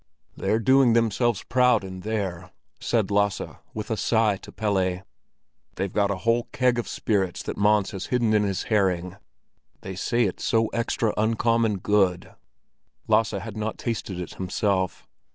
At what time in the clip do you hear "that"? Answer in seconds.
7.43-7.55